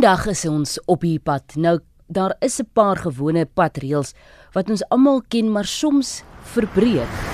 [0.00, 1.58] Vandag is ons op die pad.
[1.60, 1.74] Nou
[2.08, 4.14] daar is 'n paar gewone padreëls
[4.54, 7.29] wat ons almal ken, maar soms verbreek.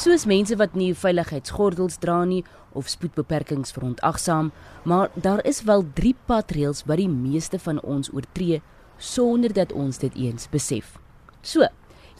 [0.00, 2.40] Soos mense wat nie veiligheidsgordels dra nie
[2.78, 4.48] of spoedbeperkings verontagsaam,
[4.88, 8.62] maar daar is wel 3 padreëls wat die meeste van ons oortree
[8.96, 10.94] sonder dat ons dit eens besef.
[11.42, 11.68] So,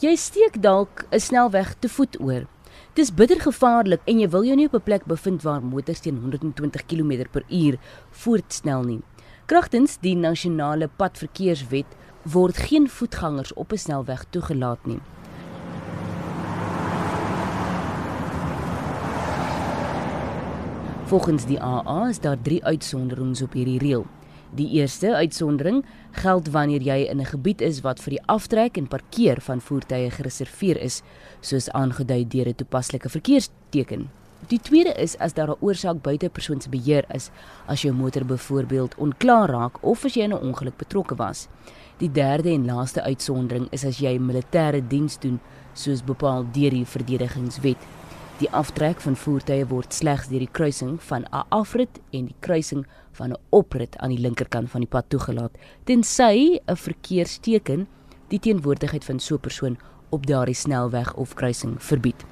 [0.00, 2.46] jy steek dalk 'n snelweg te voet oor.
[2.95, 6.19] Dis bitter gevaarlik en jy wil jou nie op 'n plek bevind waar motors teen
[6.20, 7.78] 120 km/h
[8.10, 9.00] voortsnel nie.
[9.47, 11.86] Kragtens die nasionale padverkeerswet
[12.24, 15.00] word geen voetgangers op 'n snelweg toegelaat nie.
[21.10, 24.05] Volgens die AA is daar 3 uitsonderings op hierdie reël.
[24.55, 28.86] Die eerste uitsondering geld wanneer jy in 'n gebied is wat vir die aftrek en
[28.86, 31.03] parkeer van voertuie gereserveer is,
[31.41, 34.11] soos aangedui deur 'n toepaslike verkeersteken.
[34.48, 37.31] Die tweede is as daar 'n oorsaak buite persoon se beheer is,
[37.66, 41.48] as jou motor byvoorbeeld onklaar raak of as jy in 'n ongeluk betrokke was.
[41.98, 45.41] Die derde en laaste uitsondering is as jy militêre diens doen,
[45.72, 47.77] soos bepaal deur die verdedigingswet.
[48.41, 52.86] Die aftrek van voertuie word slegs deur die kruising van 'n afrit en die kruising
[53.12, 55.52] van 'n oprit aan die linkerkant van die pad toegelaat,
[55.84, 57.86] tensy 'n verkeersteken
[58.28, 62.24] die teenwoordigheid van so 'n persoon op daardie snelweg of kruising verbied.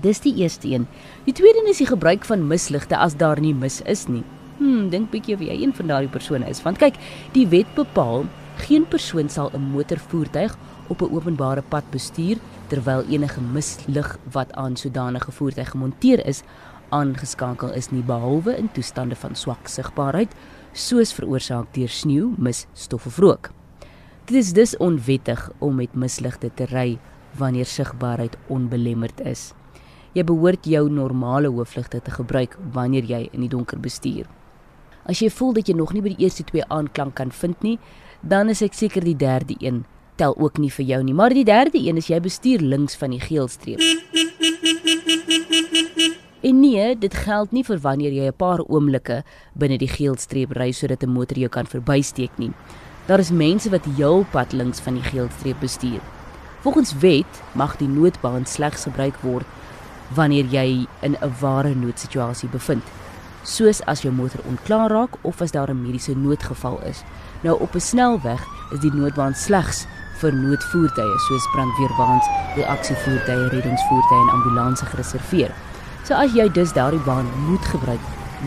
[0.00, 0.86] Dis die eerste een.
[1.24, 4.22] Die tweede is die gebruik van misligte as daar nie mis is nie.
[4.58, 6.94] Hm, dink bietjie of jy een van daardie persone is, want kyk,
[7.32, 8.24] die wet bepaal
[8.60, 10.56] Geen persoon sal 'n motorvoertuig
[10.88, 16.42] op 'n openbare pad bestuur terwyl enige mislig wat aan sodanige voertuig gemonteer is
[16.88, 20.34] aangeskakel is nie behalwe in toestande van swak sigbaarheid
[20.72, 23.50] soos veroorsaak deur sneeu, mis, stof of rook.
[24.24, 26.98] Dit is dus onwettig om met misligte te ry
[27.38, 29.52] wanneer sigbaarheid onbelemmerd is.
[30.12, 34.26] Jy behoort jou normale hoofligte te gebruik wanneer jy in die donker bestuur.
[35.04, 37.78] As jy voel dat jy nog nie by die eerste twee aanklank kan vind nie,
[38.20, 39.84] dan is ek seker die derde een
[40.20, 41.14] tel ook nie vir jou nie.
[41.14, 43.80] Maar die derde een is jy bestuur links van die geelstreep.
[46.40, 49.22] En nee, dit geld nie vir wanneer jy 'n paar oomblikke
[49.54, 52.52] binne die geelstreep ry sodat 'n motor jou kan verbysteek nie.
[53.06, 56.00] Daar is mense wat heelpad links van die geelstreep bestuur.
[56.60, 59.46] Volgens wet mag die noodbaan slegs gebruik word
[60.14, 62.82] wanneer jy in 'n ware noodsituasie bevind,
[63.42, 67.02] soos as jou motor onklaar raak of as daar 'n mediese noodgeval is.
[67.42, 69.86] Nou op 'n snelweg is die noodbaan slegs
[70.20, 75.54] vir noodvoertuie soos brandweerwaens, reaksievoertuie, reddingsvoertuie en ambulanse gereserveer.
[76.04, 78.00] So as jy dus daardie baan moet gebruik,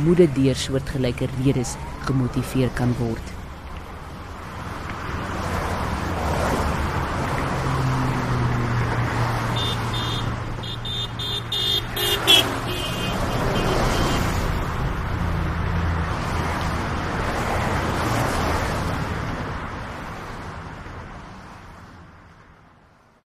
[0.03, 3.32] moet dit deur soortgelyke redes gemotiveer kan word.